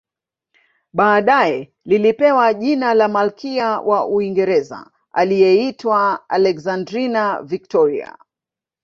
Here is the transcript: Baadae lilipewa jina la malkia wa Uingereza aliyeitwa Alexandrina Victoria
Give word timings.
Baadae 0.93 1.73
lilipewa 1.85 2.53
jina 2.53 2.93
la 2.93 3.07
malkia 3.07 3.79
wa 3.79 4.05
Uingereza 4.07 4.91
aliyeitwa 5.11 6.29
Alexandrina 6.29 7.41
Victoria 7.43 8.17